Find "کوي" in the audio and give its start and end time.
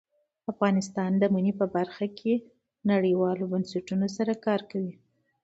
4.71-4.93